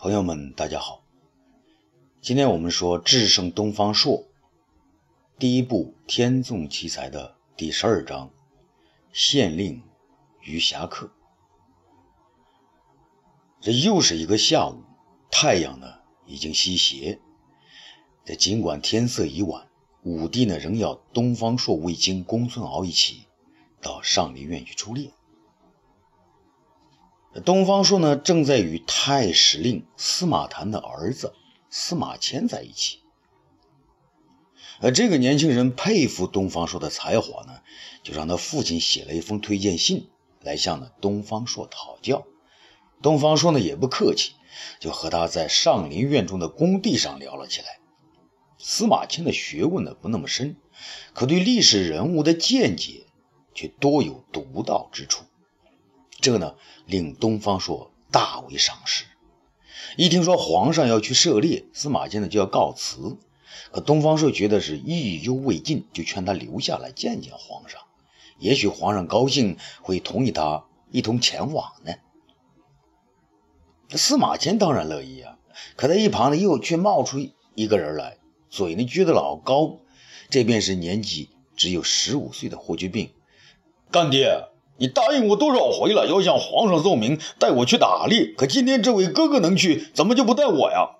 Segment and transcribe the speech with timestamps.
[0.00, 1.02] 朋友们，大家好。
[2.20, 4.28] 今天我们说智胜东方朔
[5.40, 8.30] 第一部天纵奇才的第十二章
[9.12, 9.82] 县令
[10.40, 11.10] 与侠客。
[13.60, 14.84] 这又是一个下午，
[15.32, 15.94] 太阳呢
[16.26, 17.18] 已经西斜。
[18.24, 19.66] 这尽管天色已晚，
[20.04, 23.26] 武帝呢仍要东方朔、卫青、公孙敖一起
[23.82, 25.10] 到上林苑去出猎。
[27.44, 31.34] 东方朔呢，正在与太史令司马谈的儿子
[31.70, 33.00] 司马迁在一起。
[34.80, 37.60] 而这个年轻人佩服东方朔的才华呢，
[38.02, 40.08] 就让他父亲写了一封推荐信
[40.40, 42.26] 来向呢东方朔讨教。
[43.02, 44.32] 东方朔呢也不客气，
[44.80, 47.78] 就和他在上林苑中的工地上聊了起来。
[48.58, 50.56] 司马迁的学问呢不那么深，
[51.12, 53.06] 可对历史人物的见解
[53.54, 55.24] 却多有独到之处。
[56.20, 56.54] 这个呢，
[56.86, 59.04] 令东方朔大为赏识。
[59.96, 63.16] 一听说皇上要去狩猎，司马迁呢就要告辞。
[63.70, 67.80] 可东方朔觉得是意犹未尽，就劝他留下来见见皇上。
[68.38, 71.94] 也许皇上高兴，会同意他一同前往呢。
[73.96, 75.38] 司马迁当然乐意啊。
[75.76, 77.18] 可在一旁呢，又却冒出
[77.54, 78.18] 一个人来，
[78.50, 79.78] 嘴呢撅得老高。
[80.30, 83.12] 这便是年纪只有十五岁的霍去病。
[83.90, 84.48] 干爹。
[84.78, 88.32] 你答应我多少回了，要向皇上奏明，带我去打猎。
[88.36, 90.96] 可今天这位哥哥能去，怎么就不带我呀？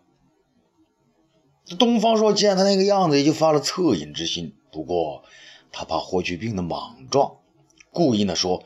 [1.79, 4.55] 东方朔见他那个样子，也就发了恻隐之心。
[4.73, 5.23] 不过
[5.71, 7.37] 他怕霍去病的莽撞，
[7.91, 8.65] 故意呢说：“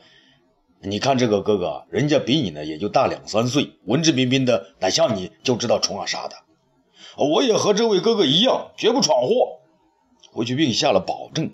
[0.81, 6.37] 你看这个哥哥，人家比你呢也就大两三岁，文质彬彬的，哪像你就知道冲啊杀的。
[7.17, 9.59] 我也和这位哥哥一样，绝不闯祸。”
[10.31, 11.53] 霍去病下了保证。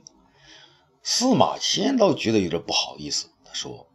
[1.04, 3.28] 司马迁倒觉得有点不好意思。
[3.50, 3.88] 他说：“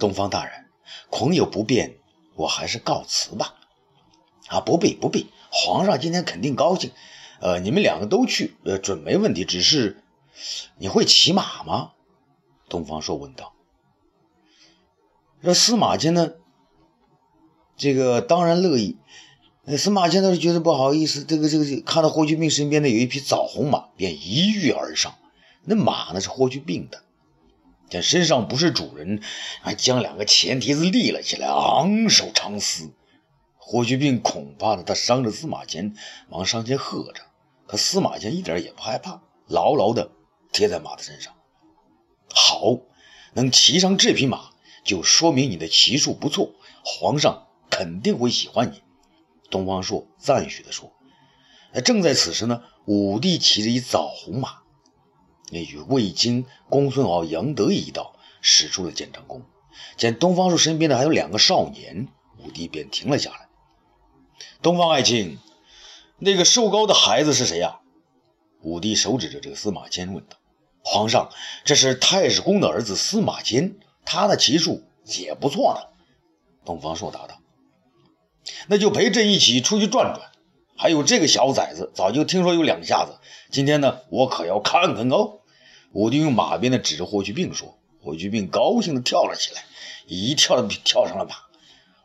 [0.00, 0.66] 东方大人，
[1.10, 1.96] 恐有不便，
[2.34, 3.54] 我还是告辞吧。”
[4.48, 6.90] 啊，不必不必，皇上今天肯定高兴。
[7.40, 9.44] 呃，你们两个都去，呃，准没问题。
[9.44, 10.02] 只是
[10.76, 11.92] 你会骑马吗？
[12.68, 13.52] 东方朔问道。
[15.40, 16.32] 这司马迁呢？
[17.76, 18.98] 这个当然乐意。
[19.78, 21.22] 司马迁倒是觉得不好意思。
[21.22, 25.14] 这个这个，看到霍去病身边呢有一匹枣红马，便一跃而上。
[25.62, 27.04] 那马呢是霍去病的。
[27.90, 29.20] 见身上不是主人，
[29.60, 32.94] 还将两个前蹄子立了起来，昂首长嘶。
[33.58, 35.94] 霍去病恐怕呢，他伤着司马迁，
[36.28, 37.22] 忙上前喝着。
[37.66, 40.10] 可司马迁一点也不害怕，牢牢的
[40.52, 41.34] 贴在马的身上。
[42.32, 42.78] 好，
[43.34, 44.50] 能骑上这匹马，
[44.84, 46.52] 就说明你的骑术不错，
[46.84, 48.82] 皇上肯定会喜欢你。
[49.50, 50.92] 东方朔赞许的说。
[51.84, 54.62] 正在此时呢，武帝骑着一枣红马。
[55.50, 59.42] 那与魏京、公孙敖、杨得意一道，使出了建章功。
[59.96, 63.48] 见东方朔身边的还有两个少年，武帝便停了下来。
[64.62, 65.38] 东方爱卿，
[66.18, 67.80] 那个瘦高的孩子是谁呀？
[68.62, 70.36] 武帝手指着这个司马迁问道。
[70.82, 71.30] 皇上，
[71.64, 75.86] 这是太史公的儿子司马迁，他的骑术也不错呢。
[76.64, 77.38] 东方朔答道。
[78.68, 80.30] 那就陪朕一起出去转转。
[80.76, 83.18] 还有这个小崽子，早就听说有两下子，
[83.50, 85.39] 今天呢，我可要看看哦。
[85.92, 89.64] 武帝用马鞭的指着霍去病说：“霍去病高兴地跳了起来，
[90.06, 91.34] 一跳跳上了马。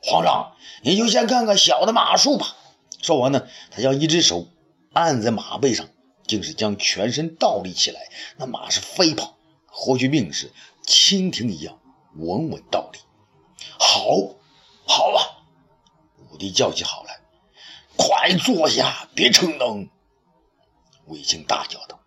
[0.01, 2.55] 皇上，你就先看看小的马术吧。”
[3.01, 4.47] 说完呢，他将一只手
[4.93, 5.87] 按在马背上，
[6.25, 9.37] 竟是将全身倒立起来，那马是飞跑。
[9.67, 10.51] 霍去病是
[10.85, 11.79] 蜻蜓一样
[12.15, 12.99] 稳稳倒立。
[13.77, 14.35] 好，
[14.87, 15.45] 好了！
[16.31, 17.19] 武帝叫起好来
[17.95, 19.89] ：“快坐下，别逞能！”
[21.07, 21.99] 卫青大叫道。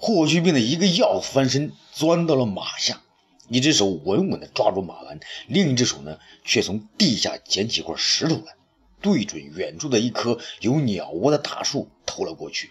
[0.00, 3.02] 霍去病的一个鹞子翻身，钻到了马下，
[3.48, 8.54] 一只手稳稳地抓住马鞍，另一只手呢，却从地下捡起块石头来，
[9.00, 12.70] 对准远处的一棵有鸟窝的大树投了过去。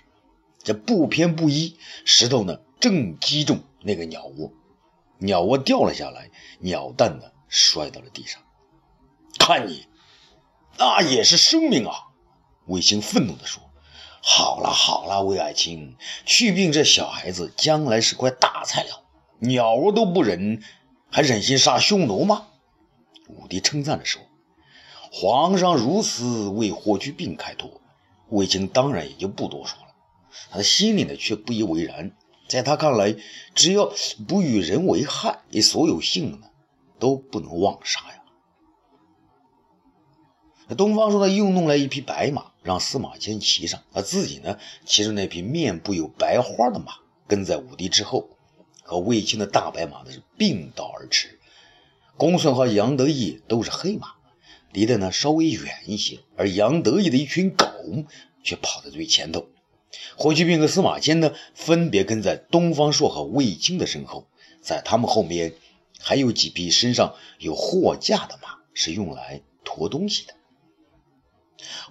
[0.63, 4.53] 这不偏不倚，石头呢正击中那个鸟窝，
[5.17, 8.41] 鸟窝掉了下来，鸟蛋呢摔到了地上。
[9.37, 9.85] 看你，
[10.77, 11.93] 那也是生命啊！
[12.67, 13.66] 卫青愤怒地说。
[14.29, 15.95] 好了好了，魏爱卿，
[16.25, 19.05] 去病这小孩子将来是块大菜了，
[19.39, 20.61] 鸟窝都不忍，
[21.09, 22.47] 还忍心杀匈奴吗？
[23.29, 24.21] 武帝称赞着说
[25.13, 27.79] ：“皇上如此为霍去病开脱，
[28.27, 29.95] 卫青当然也就不多说了。
[30.51, 32.11] 他的心里呢却不以为然，
[32.49, 33.15] 在他看来，
[33.55, 33.89] 只要
[34.27, 36.49] 不与人为害，所有性呢
[36.99, 38.21] 都不能妄杀呀。”
[40.75, 42.51] 东方朔呢又弄来一匹白马。
[42.67, 48.27] 让司马迁骑上，他自己呢骑着那匹面部有白花的马，跟在武帝之后，
[48.83, 51.39] 和卫青的大白马呢是并道而驰。
[52.17, 54.15] 公孙和杨得意都是黑马，
[54.73, 57.65] 离得呢稍微远一些，而杨得意的一群狗
[58.43, 59.47] 却跑在最前头。
[60.17, 64.27] 霍去病和司马迁呢，分别跟在东方朔和卫青的身后，
[64.61, 65.53] 在他们后面
[65.99, 70.33] 还有几匹身上有货架的马，是用来驮东西的。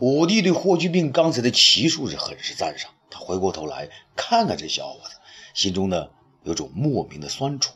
[0.01, 5.17] 武帝对霍去病刚才的骑术是很是赞赏，他回过头来看看这小伙子，
[5.55, 6.09] 心中呢
[6.45, 7.75] 有种莫名的酸楚。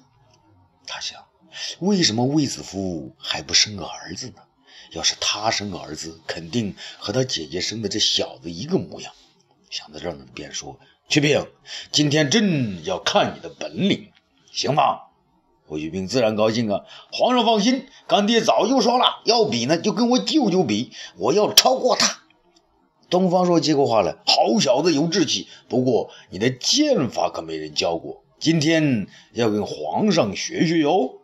[0.86, 1.24] 他想，
[1.78, 4.42] 为什么卫子夫还不生个儿子呢？
[4.92, 9.12] 要是他生个儿子，肯定和他姐姐生的这小子一个模样。
[9.68, 11.46] 想到这儿呢，便说：“去病，
[11.92, 14.10] 今天朕要看你的本领，
[14.50, 15.02] 行吗？”
[15.70, 16.80] 霍去病自然高兴啊！
[17.12, 22.22] 皇上放心，干爹早就说了，要比呢就跟我舅舅比，我要超过他。
[23.08, 31.20] 东方朔接过话来：“好小子，有志气，不过你的剑法可没人教过，今天要跟皇上学学哟。”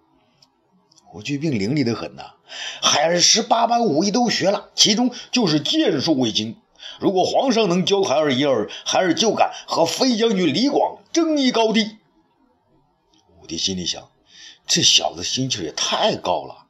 [1.11, 2.35] 霍去病伶俐得很呐，
[2.81, 6.55] 孩儿十八般武艺都学了，其中就是剑术未精。
[7.01, 11.97] 如果皇上能教孩儿一二，孩儿就敢和飞将军李广争一高低。
[13.43, 14.09] 武帝心里想，
[14.67, 16.67] 这小子心气也太高了。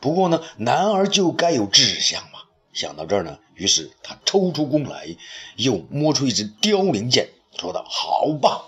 [0.00, 2.40] 不过呢，男儿就该有志向嘛。
[2.72, 5.16] 想到这儿呢，于是他抽出弓来，
[5.56, 7.28] 又摸出一支凋零箭，
[7.58, 8.66] 说道：“好吧，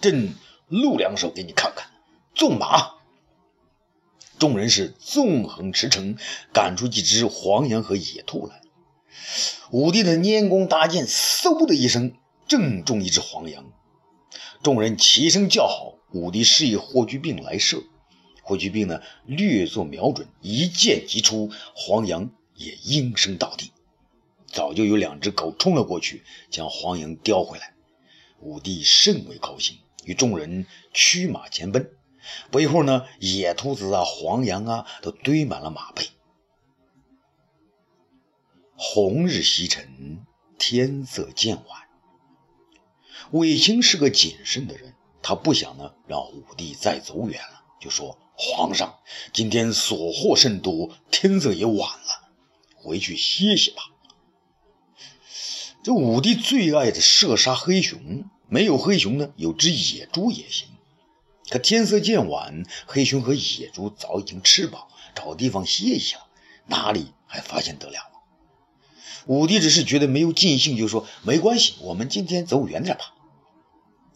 [0.00, 0.34] 朕
[0.68, 1.88] 露两手给你看看。”
[2.34, 2.94] 纵马，
[4.38, 6.18] 众人是纵横驰骋，
[6.52, 8.60] 赶出几只黄羊和野兔来。
[9.70, 12.16] 武帝的拈弓搭箭，嗖的一声，
[12.48, 13.64] 正中一只黄羊。
[14.62, 15.94] 众人齐声叫好。
[16.12, 17.82] 武帝示意霍去病来射。
[18.44, 23.72] 霍去病呢，略作瞄准，一箭即出，黄羊也应声倒地。
[24.46, 27.74] 早就有两只狗冲了过去，将黄羊叼回来。
[28.40, 31.90] 武帝甚为高兴，与众人驱马前奔。
[32.50, 36.08] 不一会儿呢，野兔子啊、黄羊啊，都堆满了马背。
[38.76, 40.24] 红日西沉，
[40.58, 41.82] 天色渐晚。
[43.30, 48.98] 卫青是个谨慎的人，他不想呢让武帝再走远了，就说：“皇上，
[49.32, 52.28] 今天所获甚多，天色也晚了，
[52.76, 53.82] 回去歇歇吧。”
[55.84, 60.68] 这武帝最爱的射杀黑熊，没有黑熊呢，有只野猪也行。
[61.50, 66.18] 可天色渐晚，黑熊和野猪早已经吃饱，找地方歇一下，
[66.66, 67.98] 哪里还发现得了？
[69.26, 73.13] 武帝只是觉得没有尽兴，就说：“没关系，我们今天走远点吧。”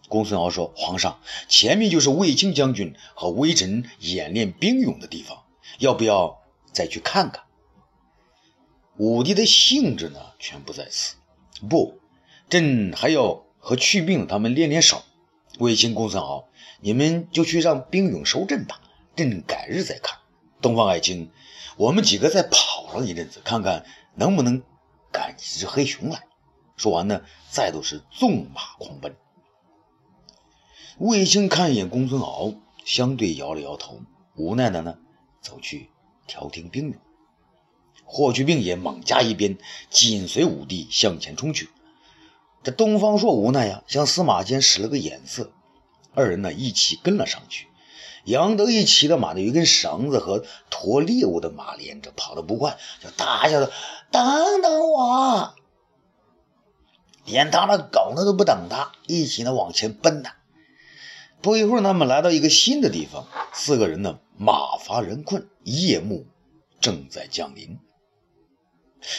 [0.09, 5.45] 公孙敖说：“皇上，前面就是卫青将军和微臣演练兵勇的地方，
[5.79, 6.41] 要不要
[6.73, 7.45] 再去看看？”
[8.99, 11.17] 武帝的兴致呢，全不在此。
[11.69, 12.01] 不，
[12.49, 15.03] 朕还要和去病他们练练手。
[15.59, 16.49] 卫青、公孙敖，
[16.81, 18.81] 你们就去让兵勇收阵吧，
[19.15, 20.19] 朕改日再看。
[20.61, 21.31] 东方爱卿，
[21.77, 23.85] 我们几个再跑上一阵子，看看
[24.17, 24.63] 能不能。
[25.11, 26.23] 赶几只黑熊来！
[26.77, 29.17] 说完呢，再度是纵马狂奔。
[30.99, 32.55] 卫青看一眼公孙敖，
[32.85, 34.01] 相对摇了摇头，
[34.35, 34.99] 无奈的呢，
[35.41, 35.91] 走去
[36.27, 36.97] 调停兵勇。
[38.05, 39.59] 霍去病也猛加一鞭，
[39.91, 41.69] 紧随武帝向前冲去。
[42.65, 45.53] 这东方朔无奈呀，向司马迁使了个眼色，
[46.15, 47.69] 二人呢一起跟了上去。
[48.25, 53.71] 杨得意骑的马呢，有一根绳子和驮猎物的马连着，跑得不快，就大叫道
[54.11, 55.55] ：“等等我！”
[57.25, 60.33] 连他的狗呢都不等他，一起呢往前奔呐。
[61.41, 66.27] 不一会儿，他们来到一个新的地方，四个人呢马乏人困，夜幕
[66.81, 67.79] 正在降临。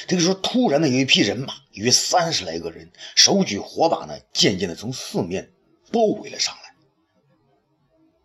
[0.07, 5.51] 这个时候，突然呢有一批人马，约三十来个人，手举火把呢，渐渐的从四面
[5.91, 6.75] 包围了上来。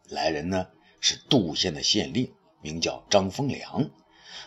[0.08, 0.66] 来人呢
[1.00, 3.90] 是杜县的县令，名叫张丰良。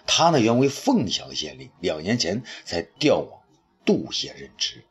[0.06, 3.42] 他呢原为凤翔县令，两年前才调往
[3.86, 4.84] 杜县任职。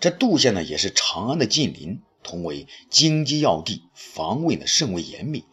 [0.00, 5.44] 这杜县呢也是长安的近邻，同为京畿要地，防卫呢甚为严密。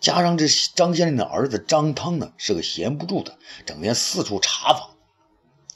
[0.00, 4.90] 加上这张县令的儿子张汤呢是个闲不住的，整天四处查访，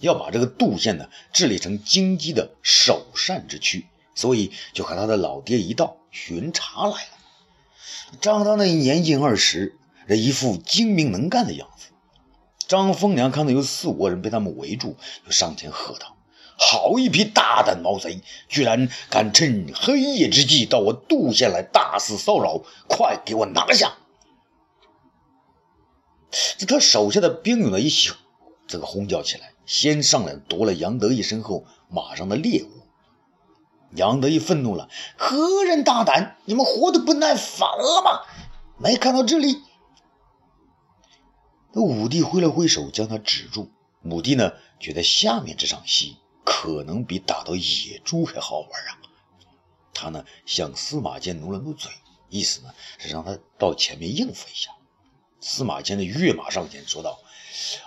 [0.01, 8.17] 要把这个杜县呢治理成京畿的首善之区，所以就和他的老爹一道巡查来了。
[8.21, 9.79] 张汤呢年近二十，
[10.09, 11.87] 这一副精明能干的样子。
[12.67, 16.17] 张丰良看到有四五个人被他们围住，就上前喝道
[16.63, 22.63] ：“好一批大胆毛贼，居然敢趁黑夜之际到我杜县来大肆骚扰！
[22.87, 23.95] 快给我拿下！”
[26.59, 28.11] 这他手下的兵勇呢一起
[28.67, 32.69] 这个轰叫起来，先上来夺了杨得意身后马上的猎物。
[33.97, 36.37] 杨得意愤怒了：“何人大胆？
[36.45, 38.21] 你们活得不耐烦了吗？
[38.79, 39.63] 没看到这里？”
[41.73, 43.71] 那武帝挥了挥手，将他止住，
[44.05, 46.19] 武帝呢，觉得下面这场戏
[46.53, 48.99] 可能比打到野猪还好玩啊。
[49.95, 51.93] 他呢，向司马迁努了努嘴，
[52.29, 54.73] 意思呢是让他到前面应付一下。
[55.41, 57.21] 司马迁的跃马上前说道：“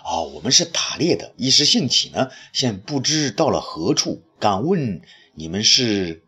[0.02, 5.02] 啊，我们是打猎的，一时兴起呢，现不知到了何处，敢问
[5.34, 6.22] 你们是？”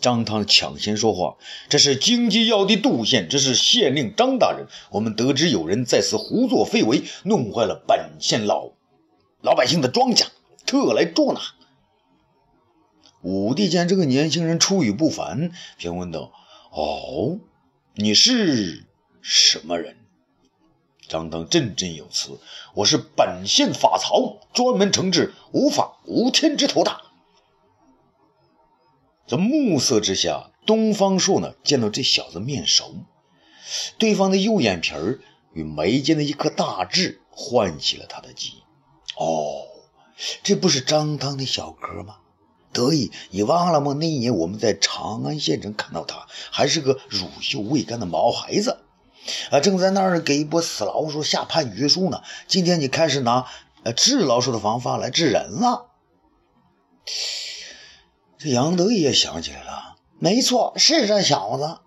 [0.00, 1.36] 张汤抢先说话
[1.68, 4.66] ：“这是京畿要地杜县，这是县令张大人。
[4.90, 8.70] 我们得知有人在此胡作非为，弄坏了本县老
[9.42, 10.28] 老百姓的庄稼，
[10.64, 11.40] 特来捉拿。”
[13.22, 16.32] 武帝见这个年轻人出语不凡，便问道
[16.72, 17.38] ：“哦，
[17.94, 18.86] 你是
[19.20, 19.96] 什么人？”
[21.06, 22.38] 张汤振振有词
[22.74, 27.00] ：“我是本县法曹，专门惩治无法无天之徒的。”
[29.26, 32.94] 这暮色之下，东方朔呢见到这小子面熟，
[33.98, 35.20] 对方的右眼皮儿
[35.52, 38.62] 与眉间的一颗大痣唤起了他的记忆。
[39.16, 39.66] 哦，
[40.42, 42.16] 这不是张汤的小哥吗？
[42.72, 43.94] 得意，你忘了吗？
[43.94, 48.78] 那一年我们在长安县城看到他，还是个乳臭未干的毛孩子，
[49.50, 52.22] 啊，正在那儿给一波死老鼠下判决书呢。
[52.46, 53.46] 今天你开始拿
[53.82, 55.86] 呃治老鼠的方法来治人了。
[58.38, 61.78] 这杨德也想起来了，没错，是这小子，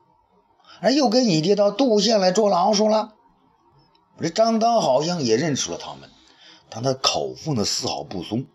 [0.81, 3.13] 而又跟你爹到杜县来捉老鼠了。
[4.19, 6.09] 这张当好像也认出了他们，
[6.69, 8.45] 但他口风呢丝毫不松。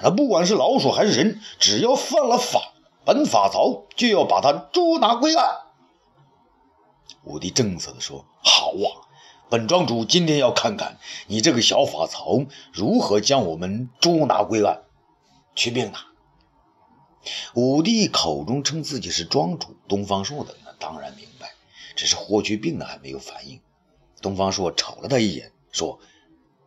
[0.00, 2.72] 啊，不管是老鼠还是人，只要犯了法，
[3.04, 5.62] 本法曹就要把他捉拿归案。
[7.24, 9.10] 武帝正色地说：“好啊，
[9.50, 14.82] 本庄主今天要看看你这个小法曹如何将我们捉拿归案。”
[15.56, 15.98] 去病呐！
[17.54, 21.54] 武帝口中称自己是庄主，东方朔的那当然明白，
[21.96, 23.60] 只是霍去病呢还没有反应。
[24.22, 25.98] 东方朔瞅了他一眼，说：“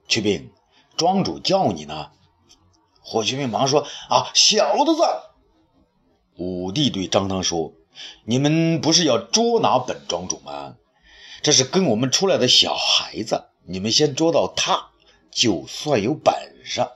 [0.10, 0.52] 去病，
[0.98, 2.12] 庄主叫你呢。”
[3.02, 5.02] 霍去病忙说：“啊，小的子！”
[6.38, 7.74] 武帝对张汤说
[8.26, 10.76] ：“你们不是要捉拿本庄主吗？
[11.42, 14.90] 这是跟我们出来的小孩子，你们先捉到他，
[15.32, 16.88] 就算有本事。”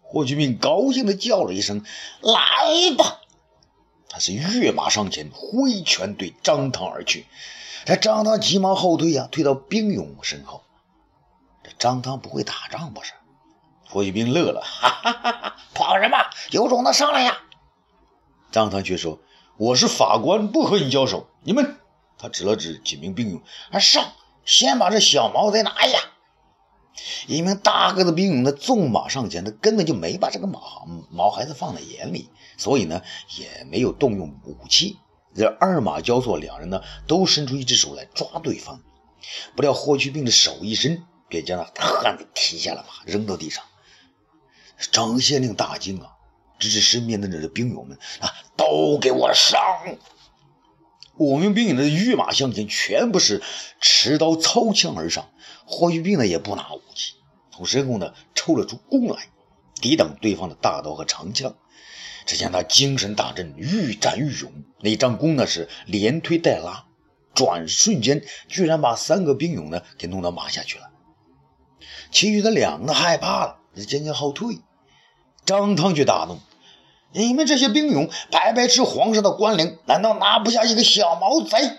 [0.00, 1.84] 霍去病高兴地叫了一声
[2.22, 3.20] ：“来吧！”
[4.08, 7.26] 他是跃马上前，挥拳对张汤而去。
[7.84, 10.62] 这张汤急忙后退呀，退到兵勇身后。
[11.62, 13.12] 这张汤不会打仗不是？
[13.94, 15.56] 霍去病乐了：“哈哈哈哈！
[15.72, 16.18] 跑什么？
[16.50, 17.38] 有种的上来呀！”
[18.50, 19.20] 张汤却说
[19.56, 21.28] ：“我是法官，不和你交手。
[21.44, 21.76] 你们……”
[22.18, 23.40] 他指了指几名兵勇
[23.80, 24.12] ：“上，
[24.44, 25.98] 先把这小毛贼拿下。”
[27.28, 33.00] 一名大个子兵勇呢，纵马上前，他根本就没把这个毛毛孩子放在眼里，所以呢，
[33.38, 34.98] 也没有动用武器。
[35.36, 38.80] 这二马交错，两人呢都伸出一只手来抓对方，
[39.54, 43.62] 不料霍去病的手一伸，便将那大汉子踢下了马，扔到地上。
[44.90, 46.08] 张县令大惊啊，
[46.58, 49.60] 指指身边的这兵勇们啊，都给我上！
[51.16, 53.42] 五名兵勇的跃马向前，全部是
[53.80, 55.30] 持刀操枪而上。
[55.66, 57.14] 霍去病呢也不拿武器，
[57.52, 59.28] 从身后呢抽了出弓来，
[59.80, 61.54] 抵挡对方的大刀和长枪。
[62.26, 64.50] 只见他精神大振，愈战愈勇。
[64.80, 66.86] 那张弓呢是连推带拉，
[67.34, 70.90] 转瞬间居然把三个兵勇呢给弄到马下去了。
[72.10, 74.58] 其余的两个害怕了，渐渐后退。
[75.44, 76.38] 张汤却大怒
[77.12, 81.78] ：“你们这些兵勇白白吃皇上的官粮，难道拿不下一个小毛贼？”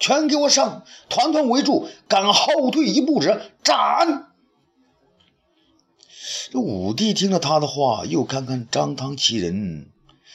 [0.00, 0.84] 全给我上！
[1.08, 4.28] 团团围住，敢后退一步者斩！
[6.52, 9.88] 这武帝听了他的话，又看看张汤其人，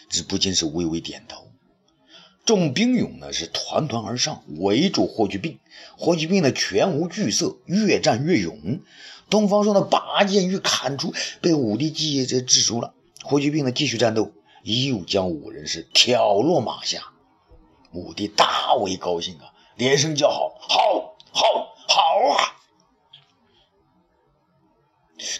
[0.10, 1.48] 只不禁是微微点头。
[2.45, 5.60] 众兵勇呢是团团而上，围住霍去病。
[5.98, 8.81] 霍去病呢全无惧色，越战越勇。
[9.33, 11.11] 东方朔的拔剑欲砍出，
[11.41, 12.93] 被武帝计这制住了。
[13.23, 17.01] 霍去病呢继续战斗，又将五人是挑落马下。
[17.93, 19.51] 武帝大为高兴啊！
[19.75, 20.75] 连声叫好，好，
[21.31, 21.97] 好，好
[22.29, 22.61] 啊！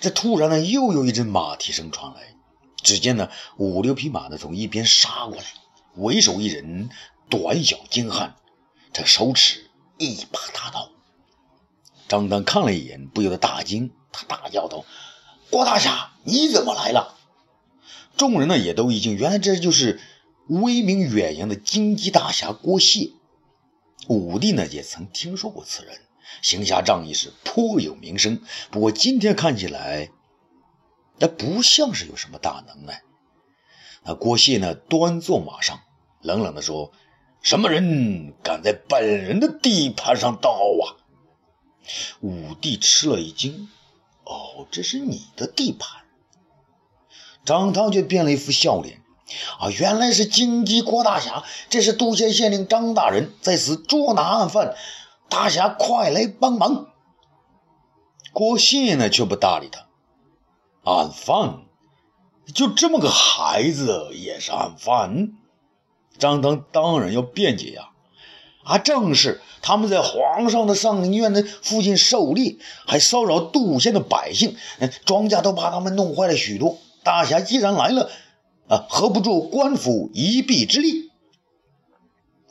[0.01, 2.35] 这突然呢，又有一阵马蹄声传来。
[2.81, 5.43] 只见呢，五六匹马呢从一边杀过来，
[5.97, 6.89] 为首一人，
[7.29, 8.38] 短小精悍，
[8.91, 9.69] 这手持
[10.00, 10.89] 一把大刀。
[12.13, 14.86] 张当看了一眼，不由得大惊，他大叫道
[15.50, 17.17] ：“郭大侠，你怎么来了？”
[18.15, 20.00] 众人呢也都已经，原来这就是
[20.48, 23.13] 威名远扬的金鸡大侠郭谢。
[24.08, 26.01] 武帝呢也曾听说过此人，
[26.43, 28.43] 行侠仗义是颇有名声。
[28.70, 30.12] 不过今天看起来，
[31.17, 33.01] 那不像是有什么大能耐。
[34.03, 35.79] 那郭谢呢端坐马上，
[36.22, 36.91] 冷冷地说
[37.41, 41.01] ：“什么人敢在本人的地盘上刀啊？”
[42.22, 43.70] 武帝吃了一惊，
[44.24, 46.04] 哦，这是你的地盘。
[47.46, 49.02] 张汤却变了一副笑脸。
[49.60, 54.75] 啊，原来是京畿郭大侠，这是杜县县令张大人在此捉拿案犯，
[55.28, 56.90] 大侠快来帮忙。
[58.32, 59.88] 郭信呢却不搭理他。
[60.84, 61.63] 案犯，
[62.54, 65.34] 就这么个孩子也是案犯？
[66.20, 67.90] 张汤当然要辩解呀。
[68.63, 74.55] 啊正是他们在皇上的上林苑的附近狩猎，还骚扰杜县的百姓，
[75.05, 76.77] 庄稼都把他们弄坏了许多。
[77.03, 78.10] 大侠既然来了。
[78.70, 81.12] 啊，何不住官府一臂之力。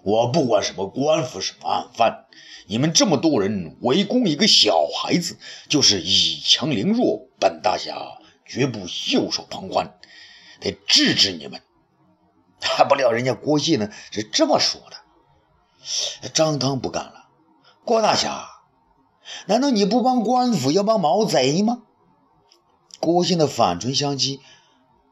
[0.04, 2.26] 我不管什么官府什么案犯，
[2.66, 5.38] 你们这么多人围攻一个小孩子，
[5.70, 7.96] 就是以强凌弱，本大侠
[8.44, 9.94] 绝不袖手旁观，
[10.60, 11.62] 得制止你们。
[12.60, 14.96] 大不了人家郭靖呢是这么说的。
[16.32, 17.26] 张汤不干了，
[17.84, 18.48] 郭大侠，
[19.46, 21.82] 难道你不帮官府，要帮毛贼吗？
[23.00, 24.40] 郭信的反唇相讥。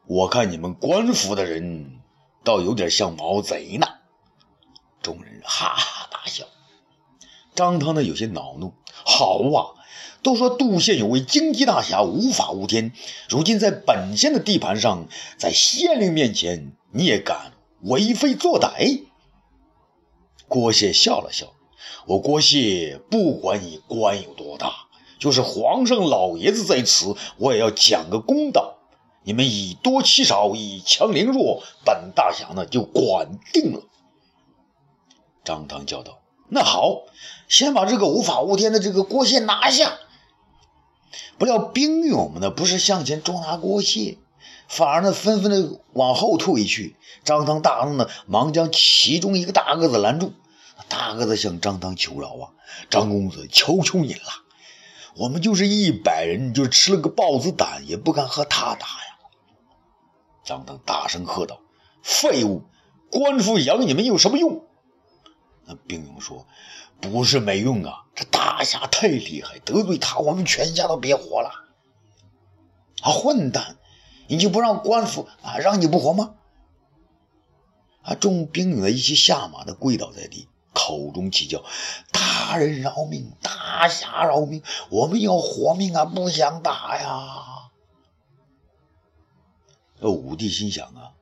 [0.07, 2.01] 我看你们官府的人
[2.45, 3.87] 倒有点像毛贼呢。
[5.03, 6.45] 众人哈哈大笑。
[7.55, 8.75] 张汤呢有些恼怒。
[8.93, 9.75] 好啊，
[10.23, 12.93] 都说杜县有位京畿大侠无法无天，
[13.29, 19.05] 如今在本县的地盘上，在县令面前你也敢为非作歹？
[20.51, 21.47] 郭谢笑了笑。
[22.07, 24.89] 我郭谢不管你官有多大，
[25.21, 28.79] 就是皇上老爷子在此，我也要讲个公道。
[29.23, 33.83] 你们以多欺少，以强凌弱，本大侠呢就管定了。
[35.45, 36.19] 张汤叫道
[36.51, 37.03] ：“那好，
[37.47, 39.99] 先把这个无法无天的这个郭谢拿下。”
[41.39, 44.19] 不料兵勇们呢不是向前捉拿郭谢，
[44.71, 46.97] 反而呢纷纷的往后退去。
[47.25, 50.33] 张汤大怒呢，忙将其中一个大个子拦住。
[50.89, 52.55] 大个子向张汤求饶啊
[52.89, 54.23] ：“张公子，求求你了，
[55.17, 59.19] 我们就是一百人，就吃了个豹子胆，也不敢和他打呀。”
[60.45, 61.61] 张汤大声喝道
[62.03, 62.63] ：“废物！
[63.11, 64.65] 官府养你们有什么用？”
[65.67, 66.47] 那兵勇说
[67.01, 71.51] ：“不是没用啊，这大侠太厉害，得罪他，我们全家都别活了。”
[73.03, 73.77] 啊，混蛋！
[74.31, 76.37] 你就不让官府啊，让你不活吗？
[78.03, 78.15] 啊！
[78.15, 81.65] 众兵勇的一起下马的跪倒在地，口中祈叫
[82.13, 83.33] ：“大人饶命！
[83.43, 84.63] 大侠饶命！
[84.89, 87.71] 我们要活命啊，不想打呀！”，
[90.09, 91.13] 武帝心想啊，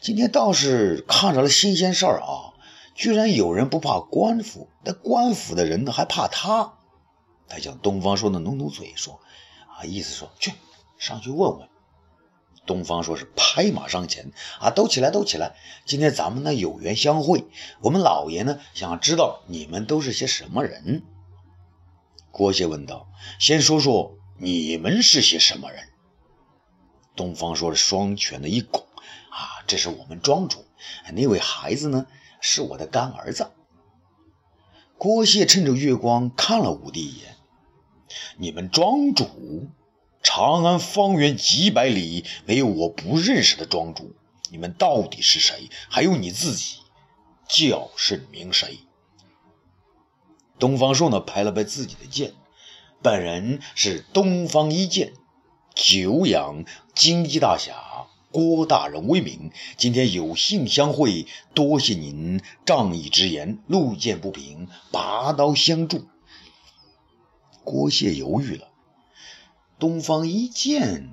[0.00, 2.54] 今天倒是看着了新鲜事儿啊，
[2.94, 6.72] 居然有人不怕官府，那官府的人呢还怕他。
[7.48, 9.20] 他向东方朔的努努嘴说
[9.76, 10.54] ：“啊，意思说去
[10.96, 11.68] 上去问问。”
[12.66, 15.54] 东方说是拍马上前啊，都起来，都起来！
[15.84, 17.44] 今天咱们呢有缘相会，
[17.80, 21.02] 我们老爷呢想知道你们都是些什么人。
[22.32, 23.08] 郭谢问道
[23.40, 25.88] ：“先说说你们是些什么人？”
[27.16, 28.82] 东方说是：“双拳的一拱，
[29.30, 30.66] 啊，这是我们庄主。
[31.14, 32.06] 那位孩子呢，
[32.42, 33.52] 是我的干儿子。”
[34.98, 37.36] 郭谢趁着月光看了武帝一眼
[38.36, 39.68] ：“你们庄主，
[40.28, 44.16] 长安方圆几百里没有我不认识的庄主。
[44.50, 45.70] 你们到底是谁？
[45.88, 46.78] 还有你自己，
[47.48, 48.80] 叫甚名谁？”
[50.58, 52.32] 东方朔呢，拍了拍自己的剑
[53.00, 55.12] ：“本人是东方一剑。”
[55.76, 66.08] 久仰京畿大侠郭大人威名，今天有幸相会，多谢您仗义直言，路见不平拔刀相助。
[67.62, 68.68] 郭谢犹豫了，
[69.78, 71.10] 东方一剑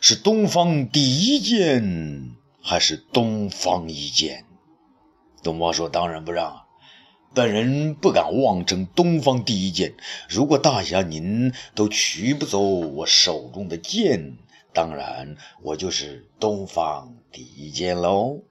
[0.00, 4.44] 是东方第一剑，还是东方一剑？
[5.42, 6.64] 东方说：“当然不让。”
[7.34, 9.94] 本人不敢妄称东方第一剑。
[10.28, 14.36] 如果大侠您都取不走我手中的剑，
[14.72, 18.42] 当然我就是东方第一剑喽。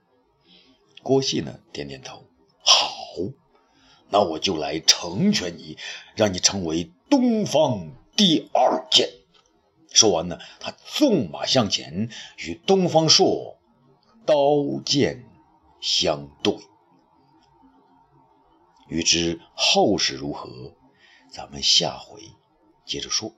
[1.02, 2.24] 郭信呢，点点头。
[2.62, 2.88] 好，
[4.08, 5.76] 那我就来成全你，
[6.16, 9.08] 让你成为东方第二剑。
[9.96, 13.56] 说完呢，他纵马向前，与东方朔
[14.26, 14.36] 刀
[14.84, 15.24] 剑
[15.80, 16.54] 相对。
[18.88, 20.50] 欲知后事如何，
[21.32, 22.20] 咱们下回
[22.84, 23.32] 接着说。